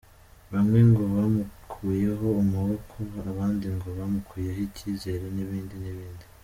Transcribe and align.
Bamwe 0.53 0.79
ngo 0.89 1.03
bamukuyeho 1.15 2.27
amaboko, 2.43 2.97
abandi 3.31 3.65
ngo 3.75 3.89
bamukuyeho 3.99 4.59
ikizere 4.69 5.25
n’ibindi 5.35 5.75
n’ibindi. 5.83 6.25